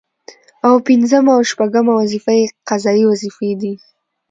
او 0.67 0.73
پنځمه 0.87 1.31
او 1.37 1.41
شپومه 1.49 1.93
وظيفه 2.01 2.31
يې 2.39 2.45
قضايي 2.69 3.03
وظيفي 3.11 3.51
دي 3.61 3.73